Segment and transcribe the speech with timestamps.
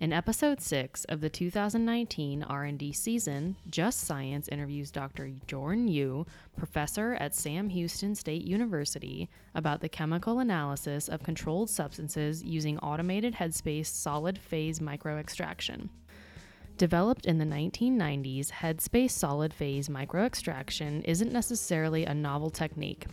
[0.00, 5.30] In episode 6 of the 2019 R&D season, Just Science interviews Dr.
[5.46, 6.24] Jorn Yu,
[6.56, 13.34] professor at Sam Houston State University, about the chemical analysis of controlled substances using automated
[13.34, 15.90] headspace solid phase microextraction.
[16.78, 23.04] Developed in the 1990s, headspace solid phase microextraction isn't necessarily a novel technique.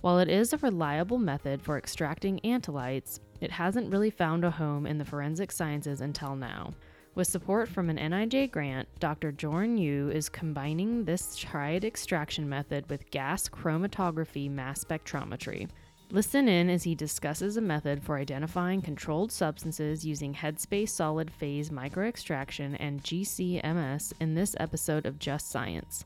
[0.00, 4.86] While it is a reliable method for extracting analytes, it hasn't really found a home
[4.86, 6.74] in the forensic sciences until now.
[7.14, 9.30] With support from an NIJ grant, Dr.
[9.30, 15.68] Jorn Yu is combining this tried extraction method with gas chromatography mass spectrometry.
[16.10, 21.70] Listen in as he discusses a method for identifying controlled substances using headspace solid phase
[21.70, 26.04] microextraction and GCMS in this episode of Just Science.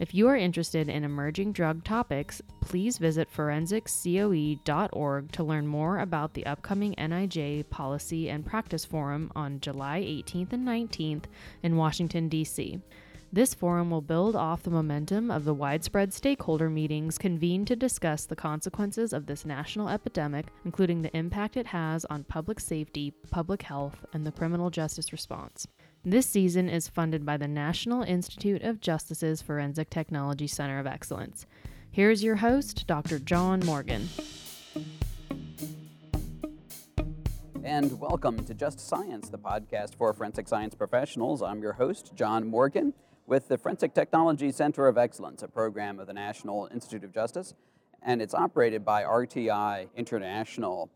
[0.00, 6.34] If you are interested in emerging drug topics, please visit forensiccoe.org to learn more about
[6.34, 11.24] the upcoming NIJ Policy and Practice Forum on July 18th and 19th
[11.64, 12.80] in Washington, D.C.
[13.32, 18.24] This forum will build off the momentum of the widespread stakeholder meetings convened to discuss
[18.24, 23.62] the consequences of this national epidemic, including the impact it has on public safety, public
[23.62, 25.66] health, and the criminal justice response.
[26.10, 31.44] This season is funded by the National Institute of Justice's Forensic Technology Center of Excellence.
[31.90, 33.18] Here's your host, Dr.
[33.18, 34.08] John Morgan.
[37.62, 41.42] And welcome to Just Science, the podcast for forensic science professionals.
[41.42, 42.94] I'm your host, John Morgan,
[43.26, 47.52] with the Forensic Technology Center of Excellence, a program of the National Institute of Justice,
[48.02, 50.88] and it's operated by RTI International.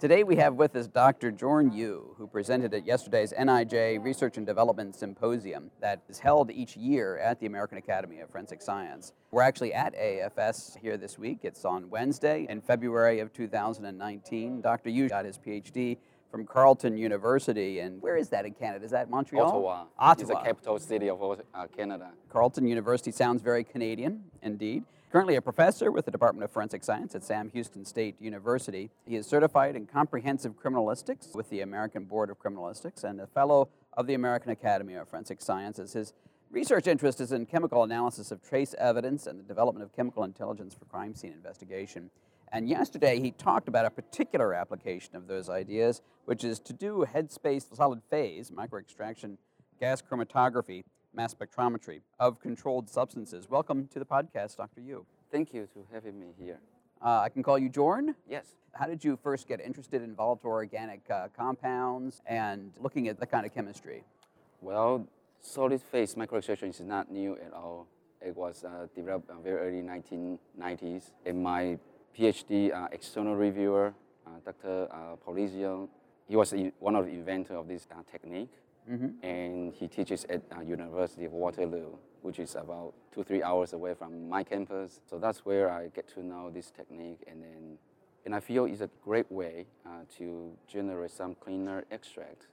[0.00, 1.32] Today we have with us Dr.
[1.32, 6.76] Jorn Yu, who presented at yesterday's NIJ Research and Development Symposium that is held each
[6.76, 9.12] year at the American Academy of Forensic Science.
[9.32, 11.40] We're actually at AFS here this week.
[11.42, 14.60] It's on Wednesday in February of 2019.
[14.60, 14.88] Dr.
[14.88, 15.96] Yu got his PhD
[16.30, 17.80] from Carleton University.
[17.80, 18.84] And where is that in Canada?
[18.84, 19.48] Is that Montreal?
[19.48, 19.84] Ottawa.
[19.98, 20.22] Ottawa.
[20.22, 21.20] is the capital city of
[21.52, 22.10] uh, Canada.
[22.28, 24.84] Carleton University sounds very Canadian indeed.
[25.10, 28.90] Currently a professor with the Department of Forensic Science at Sam Houston State University.
[29.06, 33.70] He is certified in comprehensive criminalistics with the American Board of Criminalistics and a fellow
[33.94, 35.94] of the American Academy of Forensic Sciences.
[35.94, 36.12] His
[36.50, 40.74] research interest is in chemical analysis of trace evidence and the development of chemical intelligence
[40.74, 42.10] for crime scene investigation.
[42.52, 47.06] And yesterday he talked about a particular application of those ideas, which is to do
[47.10, 49.38] headspace solid phase microextraction
[49.80, 50.84] gas chromatography
[51.18, 53.50] mass spectrometry of controlled substances.
[53.50, 54.80] Welcome to the podcast, Dr.
[54.80, 55.04] Yu.
[55.32, 56.60] Thank you for having me here.
[57.04, 58.14] Uh, I can call you Jorn.
[58.30, 58.54] Yes.
[58.72, 63.26] How did you first get interested in volatile organic uh, compounds and looking at the
[63.26, 64.04] kind of chemistry?
[64.60, 65.08] Well,
[65.40, 67.88] solid phase microextraction is not new at all.
[68.24, 71.10] It was uh, developed in very early 1990s.
[71.26, 71.80] In my
[72.16, 73.92] PhD uh, external reviewer,
[74.24, 74.86] uh, Dr.
[74.88, 75.88] Uh, Pawliszyn,
[76.28, 78.52] he was one of the inventors of this uh, technique.
[78.90, 79.22] Mm-hmm.
[79.22, 81.90] and he teaches at uh, University of Waterloo,
[82.22, 85.00] which is about two three hours away from my campus.
[85.10, 87.78] So that's where I get to know this technique, and then
[88.24, 92.46] and I feel it's a great way uh, to generate some cleaner extract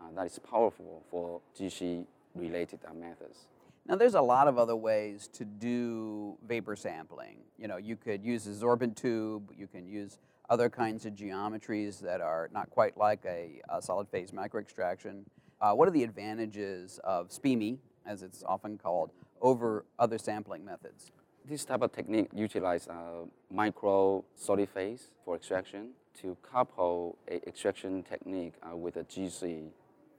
[0.00, 3.46] uh, that is powerful for GC related uh, methods.
[3.86, 7.38] Now, there's a lot of other ways to do vapor sampling.
[7.58, 12.00] You know, you could use a sorbent tube, you can use other kinds of geometries
[12.00, 15.24] that are not quite like a, a solid phase microextraction.
[15.62, 21.12] Uh, what are the advantages of SPME, as it's often called, over other sampling methods?
[21.48, 25.90] This type of technique utilizes uh, micro solid phase for extraction
[26.20, 29.68] to couple a extraction technique uh, with a GC.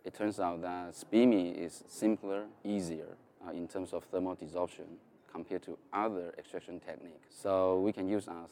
[0.05, 4.95] It turns out that SPME is simpler, easier uh, in terms of thermal desorption
[5.29, 7.27] compared to other extraction techniques.
[7.29, 8.47] So we can use uh,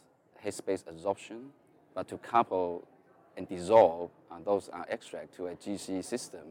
[0.45, 1.51] headspace absorption,
[1.95, 2.85] but to couple
[3.37, 4.11] and dissolve
[4.43, 6.41] those extract to a GC system,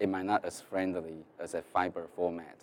[0.00, 2.56] it might not as friendly as a fiber format.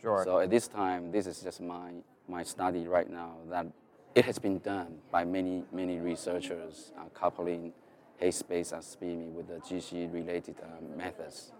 [0.00, 0.22] Sure.
[0.24, 1.92] So at this time, this is just my,
[2.28, 3.66] my study right now that
[4.14, 7.72] it has been done by many, many researchers uh, coupling
[8.20, 11.52] headspace uh, SPME with the GC-related uh, methods.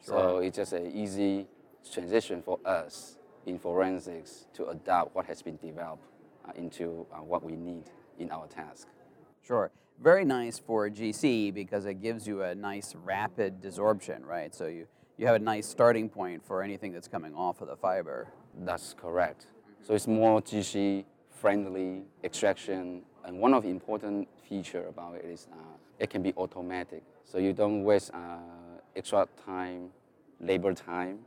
[0.00, 1.46] So it's just an easy
[1.92, 3.16] transition for us
[3.46, 6.04] in forensics to adopt what has been developed
[6.46, 7.84] uh, into uh, what we need
[8.18, 8.88] in our task.
[9.46, 9.70] Sure.
[10.00, 14.54] Very nice for GC because it gives you a nice rapid desorption, right?
[14.54, 14.86] So you,
[15.16, 18.28] you have a nice starting point for anything that's coming off of the fiber.
[18.64, 19.46] That's correct.
[19.80, 25.48] So it's more GC friendly extraction, and one of the important feature about it is
[25.52, 25.56] uh,
[25.98, 27.02] it can be automatic.
[27.22, 28.38] So you don't waste uh,
[28.96, 29.90] extra time,
[30.40, 31.20] labor time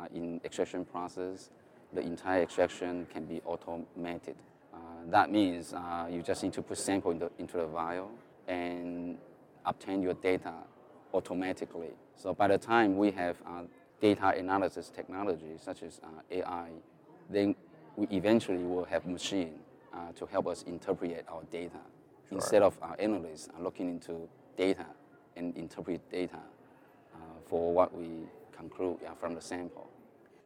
[0.00, 1.50] uh, in extraction process.
[1.92, 4.36] The entire extraction can be automated.
[5.08, 8.10] Uh, that means uh, you just need to put sample into, into the vial
[8.46, 9.18] and
[9.64, 10.52] obtain your data
[11.14, 11.90] automatically.
[12.16, 13.62] So by the time we have uh,
[14.00, 16.68] data analysis technology such as uh, AI,
[17.30, 17.54] then
[17.96, 19.54] we eventually will have machine
[19.92, 21.80] uh, to help us interpret our data
[22.30, 24.86] instead of our analysts are looking into data
[25.36, 26.38] and interpret data
[27.14, 28.08] uh, for what we
[28.56, 29.88] conclude from the sample.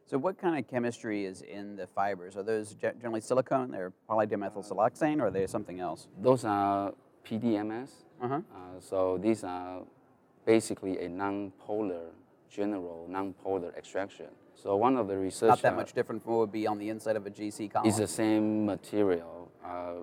[0.05, 2.35] So, what kind of chemistry is in the fibers?
[2.35, 3.71] Are those generally silicone?
[3.71, 6.07] They're polydimethylsiloxane, or are they something else?
[6.21, 6.93] Those are
[7.25, 7.89] PDMS.
[8.21, 8.35] Uh-huh.
[8.35, 9.81] Uh, so these are
[10.45, 12.11] basically a non-polar,
[12.49, 14.27] general non-polar extraction.
[14.55, 16.89] So one of the research Not that much different from what would be on the
[16.89, 17.87] inside of a GC column.
[17.87, 19.51] is the same material.
[19.65, 19.95] Uh,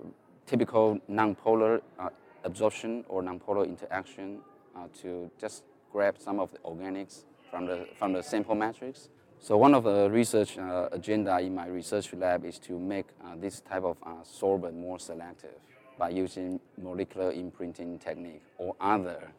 [0.47, 2.09] typical non-polar uh,
[2.45, 4.41] absorption or non-polar interaction
[4.77, 5.63] uh, to just
[5.93, 9.09] grab some of the organics from the, from the sample matrix.
[9.43, 13.37] So one of the research uh, agenda in my research lab is to make uh,
[13.41, 15.57] this type of uh, sorbent more selective
[15.99, 19.33] by using molecular imprinting technique or other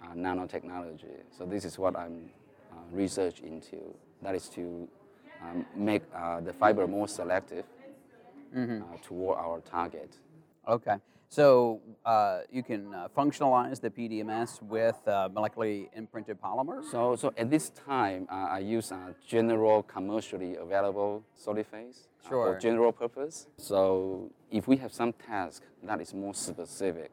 [0.00, 1.24] uh, nanotechnology.
[1.36, 2.30] So this is what I'm
[2.70, 3.78] uh, research into.
[4.22, 4.88] That is to
[5.42, 7.64] um, make uh, the fiber more selective
[8.56, 10.18] uh, toward our target.
[10.68, 10.98] Okay.
[11.32, 16.90] So uh, you can uh, functionalize the PDMS with uh, molecularly imprinted polymers?
[16.90, 22.28] So, so at this time, uh, I use a general commercially available solid phase uh,
[22.28, 22.52] Sure.
[22.52, 23.46] for general purpose.
[23.56, 27.12] So if we have some task that is more specific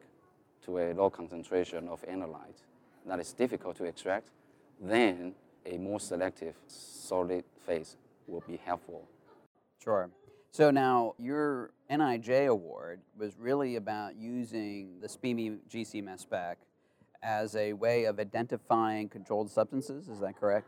[0.65, 2.63] to a low concentration of analyte
[3.05, 4.31] that is difficult to extract,
[4.81, 5.33] then
[5.65, 7.95] a more selective solid phase
[8.27, 9.07] will be helpful.
[9.81, 10.09] Sure.
[10.51, 16.57] So now your NIJ award was really about using the SPME GC spec
[17.21, 20.07] as a way of identifying controlled substances.
[20.09, 20.67] Is that correct?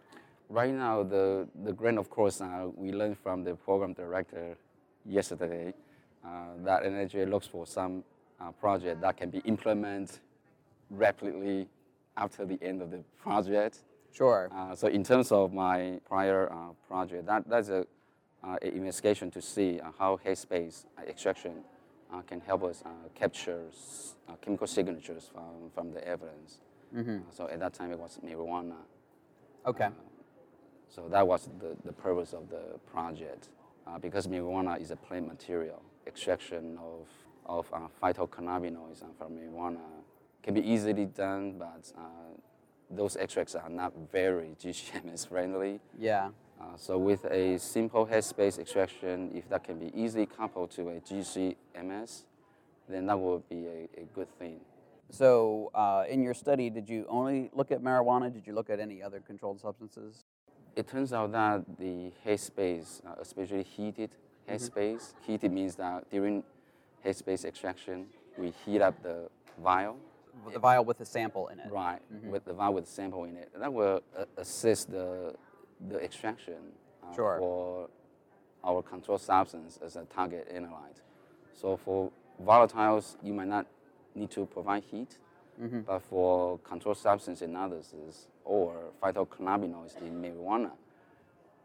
[0.50, 4.56] Right now, the, the grant, of course, uh, we learned from the program director
[5.06, 5.74] yesterday
[6.24, 6.30] uh,
[6.64, 8.04] that NIJ looks for some
[8.40, 10.20] uh, project that can be implemented
[10.90, 11.68] rapidly
[12.18, 13.80] after the end of the project.
[14.14, 14.50] Sure.
[14.54, 17.86] Uh, so in terms of my prior uh, project, that, that's a
[18.62, 21.64] investigation to see uh, how headspace uh, extraction
[22.14, 26.60] uh, can help us uh, capture s- uh, chemical signatures from, from the evidence.
[27.28, 28.76] Uh, so at that time, it was marijuana.
[29.66, 29.90] Okay.
[30.90, 33.50] So that was the, the purpose of the project.
[33.88, 37.08] Uh, because marijuana is a plant material, extraction of,
[37.46, 39.80] of uh, phytocannabinoids uh, from marijuana
[40.44, 42.02] can be easily done, but uh,
[42.90, 45.80] those extracts are not very GCMS friendly.
[45.98, 46.30] Yeah.
[46.62, 51.00] Uh, so with a simple headspace extraction, if that can be easily coupled to a
[51.00, 52.24] GCMS,
[52.88, 54.60] then that would be a, a good thing.
[55.10, 58.32] So uh, in your study, did you only look at marijuana?
[58.32, 60.24] Did you look at any other controlled substances?
[60.76, 64.12] It turns out that the headspace, uh, especially heated
[64.50, 66.44] headspace, heated means that during
[67.06, 68.06] headspace extraction,
[68.38, 69.30] we heat up the
[69.62, 69.98] vial,
[70.54, 71.70] The vial with the sample in it.
[71.72, 73.50] right, with the vial with the sample in it.
[73.60, 75.34] That will uh, assist the,
[75.90, 76.56] the extraction
[77.04, 77.38] uh, Sure.
[77.40, 77.90] for
[78.64, 81.02] our control substance as a target analyte.
[81.54, 82.12] So for
[82.44, 83.66] volatiles, you might not
[84.16, 85.18] need to provide heat,
[85.86, 90.72] but for control substance analysis or phytocannabinoids in marijuana,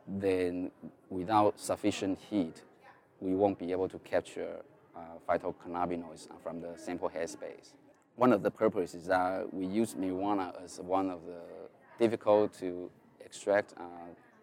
[0.06, 0.70] then
[1.10, 2.62] without sufficient heat,
[3.20, 4.56] we won't be able to capture
[4.94, 7.72] uh, phytocannabinoids from the sample headspace.
[8.16, 11.40] One of the purposes is that we use marijuana as one of the
[11.98, 12.90] difficult to
[13.26, 13.82] extract uh,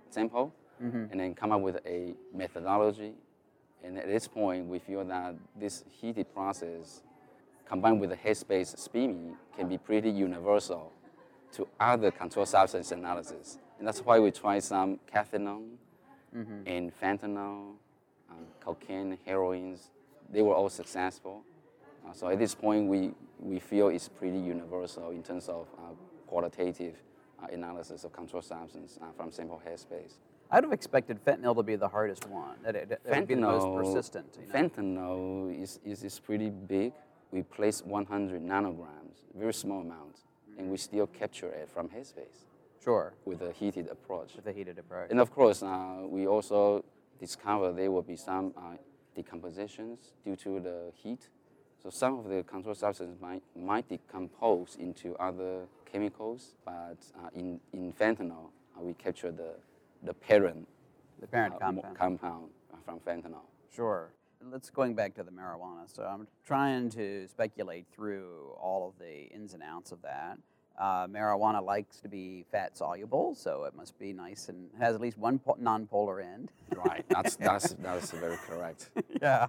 [0.09, 0.53] sample
[1.11, 3.13] and then come up with a methodology.
[3.83, 7.01] And at this point, we feel that this heated process
[7.67, 10.91] combined with the headspace SPME can be pretty universal
[11.53, 13.59] to other controlled substance analysis.
[13.79, 15.77] And that's why we try some cathinone
[16.65, 17.75] and fentanyl,
[18.29, 19.91] uh, cocaine, heroines.
[20.31, 21.43] They were all successful.
[22.05, 25.93] Uh, so at this point, we, we feel it's pretty universal in terms of uh,
[26.27, 26.95] qualitative
[27.51, 30.17] analysis of controlled substance uh, from sample headspace.
[30.51, 32.57] I'd have expected fentanyl to be the hardest one.
[32.63, 34.37] That it, it would be the most persistent.
[34.39, 34.69] You know?
[34.69, 36.93] fentanyl is, is, is pretty big.
[37.31, 40.19] We place 100 nanograms, very small amount,
[40.59, 42.45] and we still capture it from headspace
[42.83, 43.13] Sure.
[43.25, 44.35] with a heated approach.
[44.35, 45.09] With a heated approach.
[45.09, 46.83] And of course, uh, we also
[47.19, 48.75] discover there will be some uh,
[49.15, 51.29] decompositions due to the heat.
[51.81, 57.59] So some of the controlled substances might, might decompose into other chemicals, but uh, in,
[57.71, 59.51] in fentanyl, uh, we capture the,
[60.01, 60.67] the parent,
[61.21, 61.95] The parent uh, compound.
[61.97, 62.49] compound
[62.83, 63.45] from fentanyl.
[63.73, 64.09] Sure.
[64.51, 65.85] Let's going back to the marijuana.
[65.93, 70.37] So I'm trying to speculate through all of the ins and outs of that.
[70.77, 75.01] Uh, marijuana likes to be fat soluble, so it must be nice and has at
[75.01, 76.51] least one po- non-polar end.
[76.75, 78.89] Right, that's, that's, that's very correct.
[79.21, 79.45] yeah,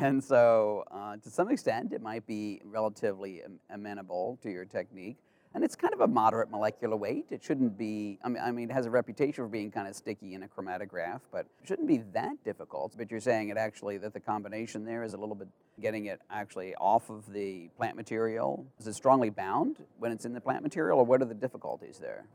[0.00, 5.18] and so uh, to some extent, it might be relatively am- amenable to your technique.
[5.56, 7.28] And it's kind of a moderate molecular weight.
[7.30, 9.96] It shouldn't be, I mean, I mean, it has a reputation for being kind of
[9.96, 12.92] sticky in a chromatograph, but it shouldn't be that difficult.
[12.94, 15.48] But you're saying it actually, that the combination there is a little bit
[15.80, 18.66] getting it actually off of the plant material.
[18.78, 21.96] Is it strongly bound when it's in the plant material, or what are the difficulties
[21.98, 22.26] there?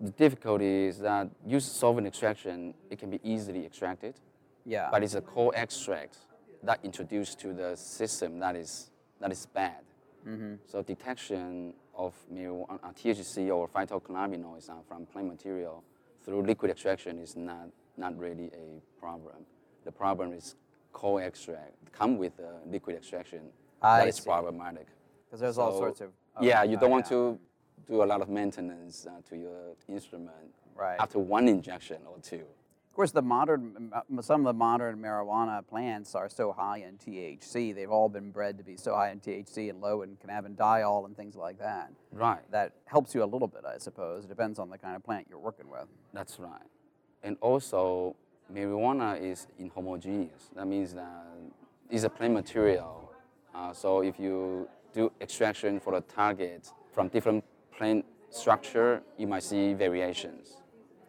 [0.00, 4.14] The difficulty is that use solvent extraction, it can be easily extracted,
[4.64, 4.88] Yeah.
[4.88, 6.18] but it's a co-extract
[6.62, 9.82] that introduced to the system that is, that is bad.
[10.24, 10.54] Mm-hmm.
[10.66, 15.82] So detection of marijuana, uh, THC or phytocannabinoids uh, from plant material
[16.24, 19.44] through liquid extraction is not, not really a problem.
[19.84, 20.54] The problem is
[20.92, 23.40] co-extract, come with the liquid extraction,
[23.80, 24.24] I that is see.
[24.24, 24.86] problematic.
[25.26, 26.10] Because there's all sorts of.
[26.40, 27.16] yeah, you uh, don't want yeah.
[27.16, 27.38] to
[27.88, 30.30] do a lot of maintenance uh, to your instrument
[30.74, 30.96] Right.
[30.98, 32.44] after one injection or two.
[32.92, 37.74] Of course, the modern, some of the modern marijuana plants are so high in THC.
[37.74, 41.16] They've all been bred to be so high in THC and low in cannabidiol and
[41.16, 41.90] things like that.
[42.12, 42.42] Right.
[42.50, 44.26] That helps you a little bit, I suppose.
[44.26, 45.86] It depends on the kind of plant you're working with.
[46.12, 46.60] That's right.
[47.22, 48.14] And also,
[48.52, 50.50] marijuana is inhomogeneous.
[50.54, 51.28] That means that
[51.88, 53.10] it's a plant material.
[53.54, 57.42] Uh, so if you do extraction for the target from different
[57.74, 60.58] plant structure, you might see variations.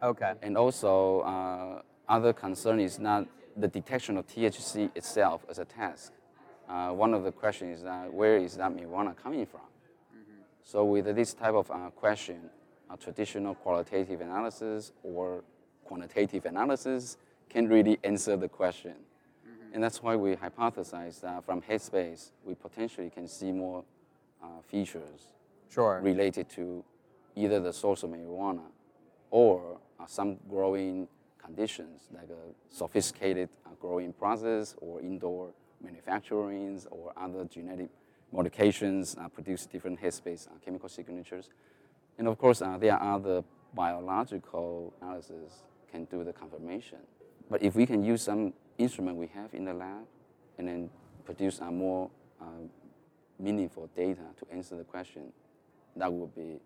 [0.03, 0.33] Okay.
[0.41, 6.11] And also, uh, other concern is not the detection of THC itself as a task.
[6.67, 9.61] Uh, one of the questions is that where is that marijuana coming from?
[10.63, 12.49] So with this type of uh, question,
[12.89, 15.43] a traditional qualitative analysis or
[15.85, 17.17] quantitative analysis
[17.49, 18.93] can really answer the question.
[19.73, 23.83] And that's why we hypothesize that from headspace, we potentially can see more
[24.41, 25.33] uh, features
[25.69, 25.99] Sure.
[26.03, 26.83] related to
[27.35, 28.61] either the source of marijuana
[29.33, 31.07] or uh, some growing
[31.43, 35.49] conditions like a sophisticated uh, growing process or indoor
[35.83, 37.89] manufacturings or other genetic
[38.31, 41.49] modifications uh, produce different headspace chemical signatures.
[42.19, 46.99] And of course, there are other biological analysis can do the confirmation.
[47.49, 50.05] But if we can use some instrument we have in the lab
[50.59, 50.91] and then
[51.25, 52.45] produce a more uh,
[53.39, 55.33] meaningful data to answer the question,
[55.95, 56.59] that would be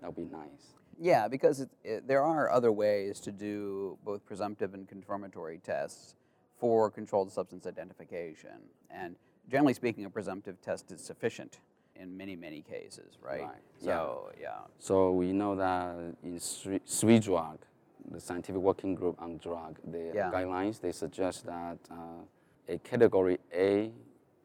[0.00, 0.74] that would be nice.
[1.00, 6.14] Yeah, because it, it, there are other ways to do both presumptive and confirmatory tests
[6.58, 8.58] for controlled substance identification.
[8.90, 9.16] And
[9.50, 11.58] generally speaking, a presumptive test is sufficient
[11.96, 13.42] in many, many cases, right?
[13.42, 14.58] Right, So, yeah.
[14.78, 17.58] So we know that in Swe- SWGDRUG,
[18.10, 20.30] the scientific working group on drug, the Yeah.
[20.30, 22.22] guidelines they suggest that uh,
[22.68, 23.90] a category A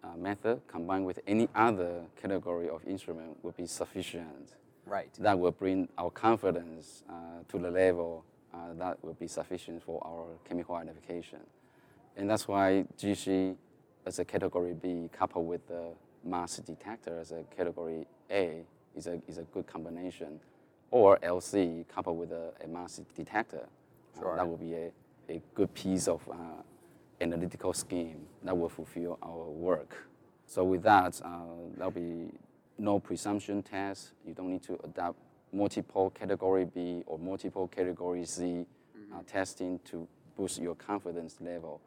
[0.04, 4.56] uh, method combined with any other category of instrument would be sufficient.
[4.90, 5.14] Right.
[5.20, 7.14] That will bring our confidence uh,
[7.50, 11.40] to the level uh, that will be sufficient for our chemical identification.
[12.18, 13.56] And that's why GC
[14.06, 15.94] as a category B coupled with the
[16.24, 18.64] mass detector as a category A
[18.96, 20.40] is a, is a good combination.
[20.92, 23.68] Or LC coupled with a, a mass detector.
[24.18, 24.92] Uh, that will be a,
[25.30, 26.36] a good piece of uh,
[27.22, 30.08] analytical scheme that will fulfill our work.
[30.48, 31.30] So with that, uh,
[31.78, 32.32] there'll be
[32.80, 34.14] no presumption test.
[34.26, 35.20] You don't need to adopt
[35.52, 38.66] multiple category B or multiple category C
[39.14, 40.08] uh, testing to
[40.38, 41.82] boost your confidence level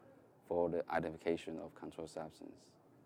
[0.47, 2.55] for the identification of controlled substance.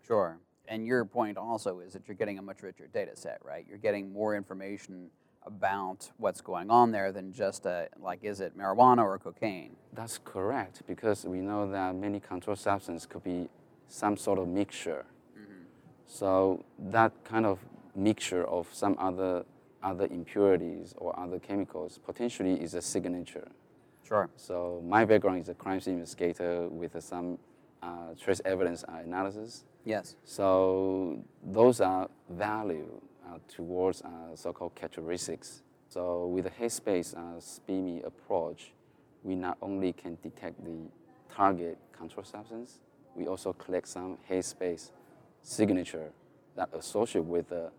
[0.06, 0.38] Sure.
[0.66, 3.64] And your point also is that you're getting a much richer data set, right?
[3.68, 5.10] You're getting more information
[5.46, 9.76] about what's going on there than just a, like, is it marijuana or cocaine?
[9.94, 13.48] That's correct because we know that many controlled substances could be
[13.86, 15.06] some sort of mixture.
[16.08, 17.58] So that kind of
[17.98, 19.44] mixture of some other
[19.82, 23.48] other impurities or other chemicals potentially is a signature.
[24.06, 24.28] Sure.
[24.36, 27.38] So my background is a crime scene investigator with some
[27.82, 29.64] uh, trace evidence analysis.
[29.84, 30.16] Yes.
[30.24, 35.62] So those are value uh, towards uh, so-called characteristics.
[35.88, 38.72] So with the headspace uh, SPME approach,
[39.22, 40.88] we not only can detect the
[41.32, 42.80] target control substance,
[43.14, 44.90] we also collect some headspace
[45.42, 46.10] signature
[46.56, 47.70] that associate with the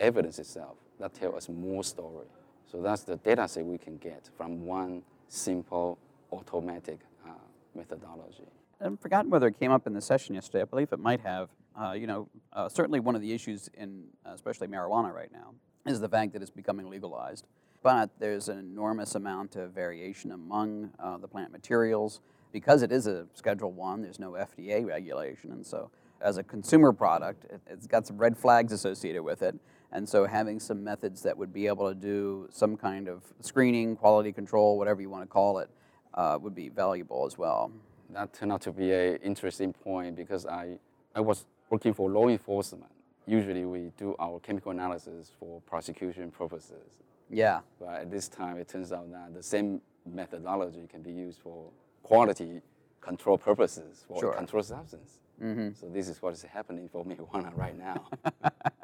[0.00, 2.26] evidence itself that tell us more story.
[2.70, 5.98] So that's the data set we can get from one simple
[6.32, 7.30] automatic uh,
[7.74, 8.46] methodology.
[8.80, 10.62] I've forgotten whether it came up in the session yesterday.
[10.62, 11.48] I believe it might have.
[11.78, 15.54] Uh, you know, uh, certainly one of the issues in uh, especially marijuana right now
[15.86, 17.46] is the fact that it's becoming legalized.
[17.82, 22.20] but there's an enormous amount of variation among uh, the plant materials.
[22.52, 26.92] Because it is a Schedule One, there's no FDA regulation, and so as a consumer
[26.92, 29.54] product, it, has got some red flags associated with it.
[29.92, 33.94] And so having some methods that would be able to do some kind of screening,
[33.96, 35.70] quality control, whatever you want to call it,
[36.14, 37.70] uh, would be valuable as well.
[38.10, 40.78] That turned out to be an interesting point because I,
[41.14, 42.90] I was working for law enforcement.
[43.26, 46.96] Usually we do our chemical analysis for prosecution purposes.
[47.30, 47.60] Yeah.
[47.78, 51.70] But at this time, it turns out that the same methodology can be used for
[52.02, 52.60] quality
[53.00, 54.32] control purposes for Sure.
[54.32, 55.18] controlled substance.
[55.42, 55.70] Mm-hmm.
[55.74, 58.06] So this is what is happening for marijuana right now.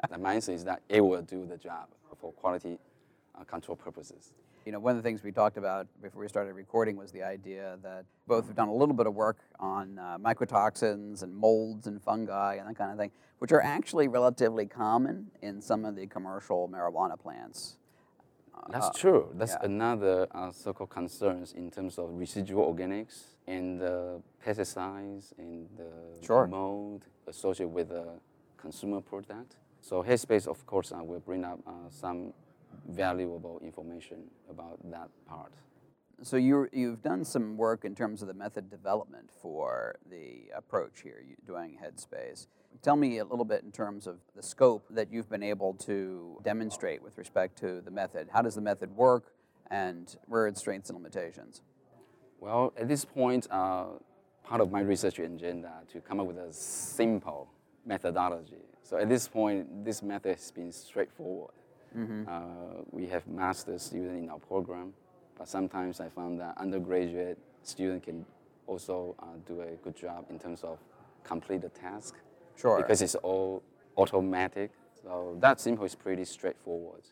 [0.09, 1.87] the answer is that it will do the job
[2.19, 2.77] for quality
[3.39, 4.33] uh, control purposes.
[4.65, 7.23] You know, one of the things we talked about before we started recording was the
[7.23, 11.87] idea that both have done a little bit of work on uh, mycotoxins and molds
[11.87, 15.95] and fungi and that kind of thing, which are actually relatively common in some of
[15.95, 17.78] the commercial marijuana plants.
[18.71, 19.29] That's Uh, true.
[19.33, 19.65] That's yeah.
[19.65, 25.91] another uh, so-called concerns in terms of residual organics and the pesticides and the
[26.25, 26.47] Sure.
[26.47, 28.05] mold associated with the
[28.57, 29.55] consumer product.
[29.81, 32.33] So Headspace, of course, uh, will bring up uh, some
[32.87, 35.53] valuable information about that part.
[36.21, 41.01] So you you've done some work in terms of the method development for the approach
[41.01, 42.47] here, you, doing Headspace.
[42.81, 46.39] Tell me a little bit in terms of the scope that you've been able to
[46.43, 48.27] demonstrate with respect to the method.
[48.31, 49.33] How does the method work,
[49.71, 51.61] and where are its strengths and limitations?
[52.39, 53.85] Well, at this point, uh,
[54.43, 57.49] part of my research agenda to come up with a simple
[57.85, 58.65] methodology.
[58.83, 61.53] So at this point, this method has been straightforward.
[62.27, 64.93] Uh, we have master's students in our program,
[65.39, 68.25] but sometimes I found that undergraduate student can
[68.67, 70.77] also uh, do a good job in terms of
[71.23, 72.15] complete the task
[72.55, 72.77] Sure.
[72.77, 73.63] because it's all
[73.97, 74.71] automatic.
[75.01, 77.03] So that simple is pretty straightforward.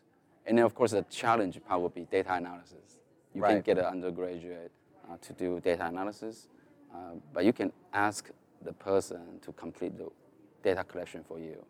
[0.46, 2.98] And then, of course, the challenge part would be data analysis.
[3.34, 3.64] You can Right.
[3.64, 4.70] get an undergraduate
[5.10, 6.48] uh, to do data analysis,
[6.94, 8.30] uh, but you can ask
[8.62, 10.08] the person to complete the
[10.62, 11.64] data collection for you.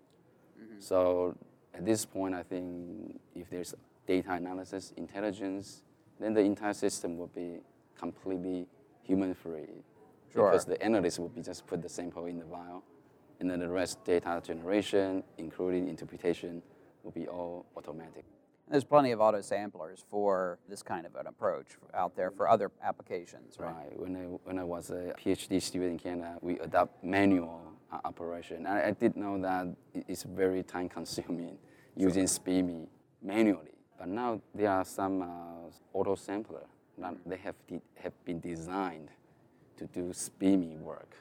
[0.80, 1.36] So
[1.72, 3.74] at this point, I think if there's
[4.06, 5.82] data analysis intelligence,
[6.18, 7.60] then the entire system will be
[7.96, 8.66] completely
[9.02, 9.84] human-free.
[10.32, 10.50] Sure.
[10.50, 12.84] Because the analyst would be just put the sample in the vial,
[13.40, 16.62] and then the rest data generation, including interpretation,
[17.02, 18.24] will be all automatic.
[18.70, 22.70] There's plenty of auto samplers for this kind of an approach out there for other
[22.82, 23.74] applications, right?
[23.74, 23.98] Right.
[23.98, 28.66] When I, when I was a PhD student in Canada, we adopt manual uh, operation.
[28.66, 29.68] I, I did know that
[30.06, 31.56] it's very time consuming
[31.96, 32.88] using SPME
[33.22, 33.72] manually.
[33.98, 35.26] But now there are some uh,
[35.92, 36.66] auto sampler
[37.26, 39.10] they have, de- have been designed
[39.76, 41.16] to do SPME work.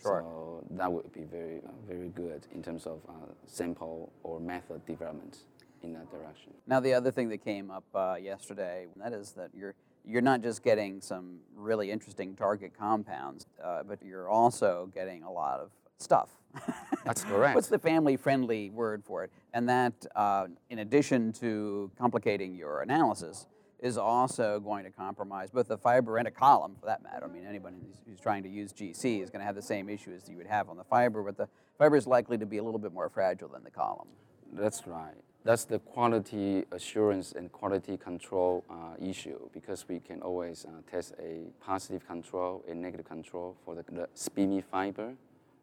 [0.00, 0.22] Sure.
[0.22, 3.12] So that would be very, uh, very good in terms of uh,
[3.46, 5.38] sample or method development
[5.82, 6.52] in that direction.
[6.66, 10.42] Now, the other thing that came up uh, yesterday, that is that you're you're not
[10.42, 15.70] just getting some really interesting target compounds, uh, but you're also getting a lot of
[15.98, 16.28] stuff.
[17.04, 17.54] That's correct.
[17.54, 19.30] What's the family-friendly word for it?
[19.54, 23.46] And that, uh, in addition to complicating your analysis,
[23.82, 27.24] is also going to compromise both the fiber and a column, for that matter.
[27.24, 30.12] I mean, anybody who's, trying to use GC is going to have the same issue
[30.14, 32.62] as you would have on the fiber, but the fiber is likely to be a
[32.62, 34.06] little bit more fragile than the column.
[34.52, 35.16] That's right.
[35.44, 41.14] That's the quality assurance and quality control uh, issue because we can always uh, test
[41.18, 45.14] a positive control, a negative control for the, the SPME fiber.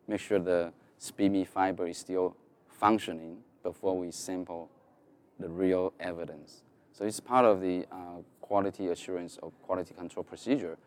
[0.09, 2.35] Make sure the SPME fiber is still
[2.67, 4.69] functioning before we sample
[5.39, 6.63] the real evidence.
[6.99, 7.95] So it's part of the uh,
[8.41, 10.77] quality assurance or quality control procedure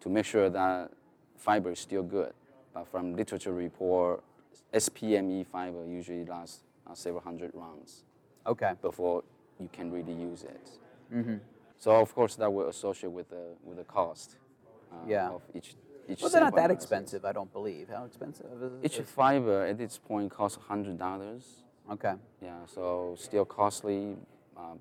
[0.00, 0.90] to make sure that
[1.36, 2.32] fiber is still good.
[2.72, 4.24] But from literature report,
[4.72, 8.04] SPME fiber usually lasts uh, several hundred rounds
[8.46, 8.72] Okay.
[8.80, 9.24] before
[9.60, 10.70] you can really use it.
[11.14, 11.36] Mm-hmm.
[11.78, 14.36] So of course that will associate with the with the cost
[14.90, 15.28] uh, Yeah.
[15.28, 15.74] of each
[16.08, 16.22] each.
[16.22, 17.90] Well, they're not that expensive, I don't believe.
[17.90, 19.00] How expensive is it?
[19.00, 21.64] Each fiber at this point costs hundred dollars.
[21.90, 22.14] Okay.
[22.42, 24.16] Yeah, so still costly,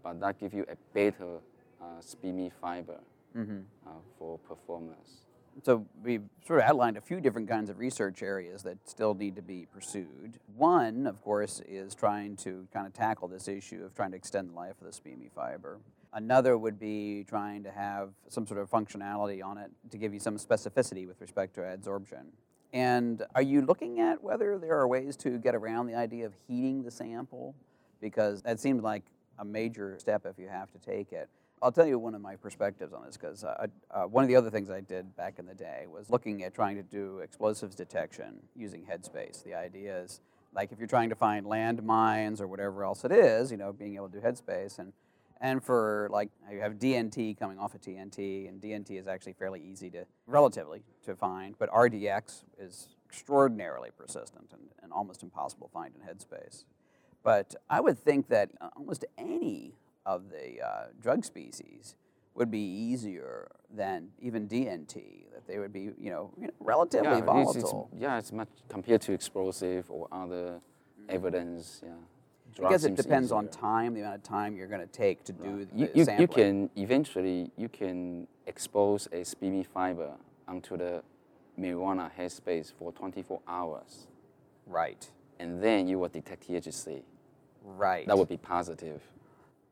[0.03, 1.37] but that gives you a better
[1.81, 2.99] uh, SPME fiber
[3.35, 3.59] Mm-hmm.
[3.85, 5.21] uh, for performance.
[5.63, 9.35] So we've sort of outlined a few different kinds of research areas that still need
[9.35, 10.39] to be pursued.
[10.55, 14.49] One, of course, is trying to kind of tackle this issue of trying to extend
[14.49, 15.77] the life of the SPME fiber.
[16.13, 20.19] Another would be trying to have some sort of functionality on it to give you
[20.19, 22.27] some specificity with respect to adsorption.
[22.73, 26.33] And are you looking at whether there are ways to get around the idea of
[26.47, 27.53] heating the sample?
[28.01, 29.03] Because that seems like
[29.39, 31.29] a major step if you have to take it.
[31.61, 34.35] I'll tell you one of my perspectives on this because uh, uh, one of the
[34.35, 37.75] other things I did back in the day was looking at trying to do explosives
[37.75, 39.43] detection using Headspace.
[39.43, 40.21] The idea is
[40.53, 43.95] like if you're trying to find landmines or whatever else it is, you know, being
[43.95, 44.93] able to do Headspace and
[45.39, 49.61] And for like, you have DNT coming off of TNT, and DNT is actually fairly
[49.61, 55.73] easy to, relatively, to find, but RDX is extraordinarily persistent and, and almost impossible to
[55.73, 56.65] find in Headspace.
[57.27, 59.73] But I would think that uh, almost any
[60.05, 61.97] of the uh, drug species
[62.35, 67.09] would be easier than even DNT, that they would be, you know, you know relatively
[67.09, 67.89] yeah, it's- it's- volatile.
[67.99, 70.61] yeah, it's much compared to explosive or other
[71.09, 71.81] evidence.
[71.83, 74.95] Yeah, I drug guess it depends on time, the amount of time you're going to
[75.05, 80.11] take to do the You, you, you can eventually you can expose a SPME fiber
[80.47, 81.03] onto the
[81.59, 84.07] marijuana headspace for 24 hours,
[84.65, 87.03] Right, and then you will detect THC.
[87.75, 88.07] Right.
[88.07, 89.01] That would be positive.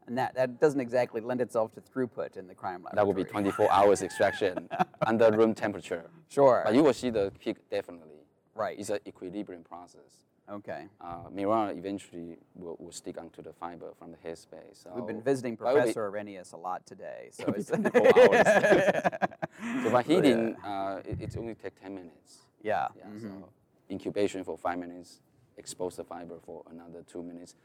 [0.07, 2.95] and that, that doesn't exactly lend itself to throughput in the crime laboratory.
[2.95, 4.69] That would be 24 hours extraction
[5.07, 6.09] under room temperature.
[6.29, 6.61] Sure.
[6.65, 8.11] But you will see the peak definitely.
[8.53, 8.79] Right.
[8.79, 10.21] It's an equilibrium process.
[10.47, 10.87] Okay.
[11.01, 14.83] Uh, eventually will, will stick onto the fiber from the headspace.
[14.83, 17.29] So We've been visiting will be- Professor Arrhenius a lot today.
[17.31, 19.09] So it's 24 hours.
[19.83, 20.15] So by Yeah.
[20.15, 22.39] heating, uh, it, it only takes 10 minutes.
[22.61, 22.89] Yeah.
[22.95, 23.21] Yeah, mhm.
[23.21, 23.49] so
[23.89, 25.21] incubation for five minutes,
[25.57, 27.55] expose the fiber for another two minutes.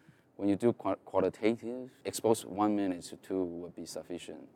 [0.40, 4.48] When you do qualitative, expose one minute to two would be sufficient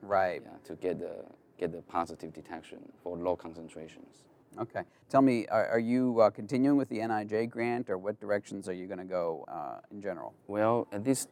[0.00, 0.40] Right.
[0.40, 1.16] yeah, to get the,
[1.58, 4.22] get the positive detection for low concentrations.
[4.56, 4.82] Okay.
[5.10, 8.72] Tell me, are, are you uh, continuing with the NIJ grant, or what directions are
[8.72, 10.32] you going to go uh, in general?
[10.46, 11.26] Well, at this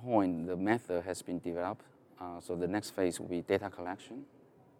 [0.00, 1.86] point, the method has been developed.
[2.20, 4.26] Uh, so the next phase will be data collection.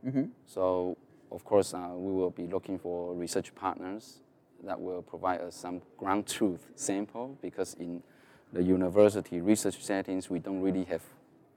[0.06, 0.26] Mm-hmm.
[0.46, 0.96] So,
[1.32, 4.20] of course, uh, we will be looking for research partners
[4.62, 8.04] that will provide us some ground truth sample because in
[8.52, 11.02] the university research settings, we don't really have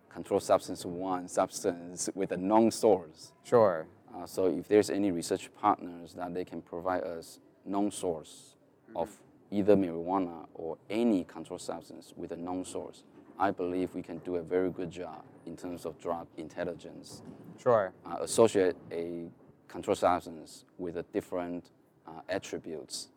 [0.09, 3.31] controlled substance one substance with a known source.
[3.43, 3.85] Sure.
[4.13, 8.55] Uh, so if there's any research partners that they can provide us known source
[8.95, 9.09] of
[9.51, 13.03] either marijuana or any controlled substance with a known source,
[13.37, 17.21] I believe we can do a very good job in terms of drug intelligence.
[17.61, 17.93] Sure.
[18.05, 19.29] Uh, associate a
[19.67, 21.69] controlled substance with a different
[22.07, 23.09] uh, attributes,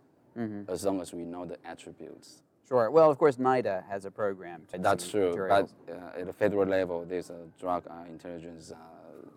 [0.69, 2.43] as long as we know the attributes.
[2.73, 2.91] Sure.
[2.91, 4.63] Well, of course, NIDA has a program.
[4.73, 5.29] To That's true.
[5.29, 5.75] materials.
[5.87, 9.29] But uh, at the federal level, there's a drug uh, intelligence uh,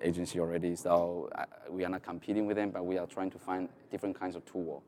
[0.00, 0.74] agency already.
[0.74, 4.18] So uh, we are not competing with them, but we are trying to find different
[4.18, 4.82] kinds of tool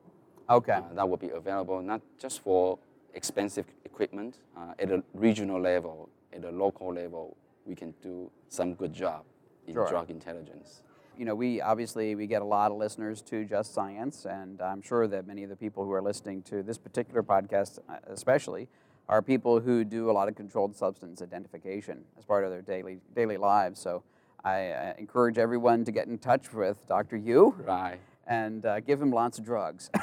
[0.48, 0.72] okay.
[0.72, 2.78] uh, that will be available not just for
[3.12, 7.36] expensive equipment uh, at a regional level, at a local level.
[7.66, 9.24] We can do some good job
[9.66, 9.86] in Sure.
[9.86, 10.84] drug intelligence.
[11.18, 14.82] You know, we obviously we get a lot of listeners to Just Science, and I'm
[14.82, 18.68] sure that many of the people who are listening to this particular podcast, uh, especially,
[19.08, 22.98] are people who do a lot of controlled substance identification as part of their daily
[23.14, 23.80] daily lives.
[23.80, 24.02] So
[24.44, 27.16] I uh, encourage everyone to get in touch with Dr.
[27.16, 27.98] Yu Right.
[28.26, 29.90] and uh, give him lots of drugs.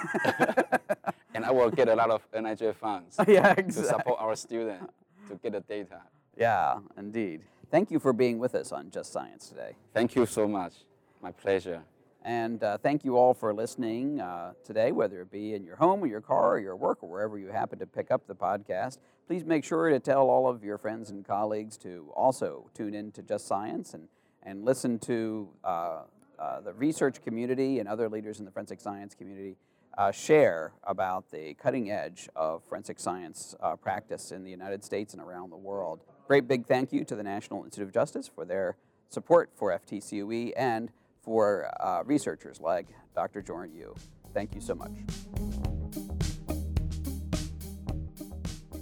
[1.34, 4.86] And I will get a lot of NIJ funds yeah, to support our students
[5.30, 6.02] to get the data.
[6.38, 7.42] Yeah, indeed.
[7.70, 9.76] Thank you for being with us on Just Science today.
[9.94, 10.74] Thank you so much.
[11.22, 11.84] My pleasure.
[12.24, 16.04] And uh, thank you all for listening uh, today, whether it be in your home
[16.04, 18.98] or your car or your work or wherever you happen to pick up the podcast.
[19.28, 23.12] Please make sure to tell all of your friends and colleagues to also tune in
[23.12, 24.08] to Just Science and,
[24.42, 26.02] and listen to uh,
[26.40, 29.56] uh, the research community and other leaders in the forensic science community
[30.00, 35.14] uh, share about the cutting edge of forensic science uh, practice in the United States
[35.14, 36.00] and around the world.
[36.28, 38.76] Great big thank you to the National Institute of Justice for their
[39.10, 40.90] support for FTCoE and
[41.22, 43.42] for uh, researchers like Dr.
[43.42, 43.96] Jorn Yu.
[44.34, 44.92] Thank you so much.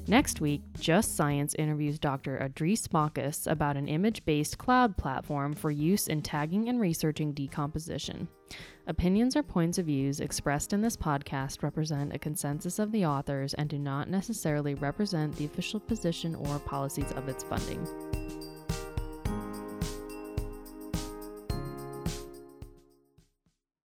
[0.10, 2.40] Next week, Just Science interviews Dr.
[2.40, 8.28] Audris Mockus about an image based cloud platform for use in tagging and researching decomposition.
[8.88, 13.54] Opinions or points of views expressed in this podcast represent a consensus of the authors
[13.54, 17.88] and do not necessarily represent the official position or policies of its funding.